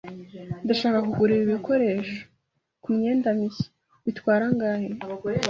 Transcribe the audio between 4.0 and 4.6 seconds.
Bitwara